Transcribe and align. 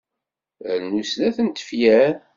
Rnu 0.81 1.03
snat 1.11 1.37
n 1.45 1.47
tefyar. 1.49 2.13